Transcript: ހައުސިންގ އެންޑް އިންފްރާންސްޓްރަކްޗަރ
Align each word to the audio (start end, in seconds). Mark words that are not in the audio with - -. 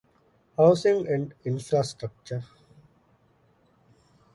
ހައުސިންގ 0.57 1.03
އެންޑް 1.09 1.31
އިންފްރާންސްޓްރަކްޗަރ 1.41 2.37